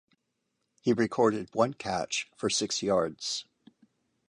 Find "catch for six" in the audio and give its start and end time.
1.75-2.81